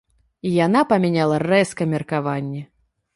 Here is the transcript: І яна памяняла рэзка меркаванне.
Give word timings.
І 0.51 0.53
яна 0.53 0.79
памяняла 0.93 1.37
рэзка 1.43 1.87
меркаванне. 1.93 2.63